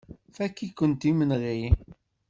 [0.35, 1.61] Fakk-ikent imenɣi.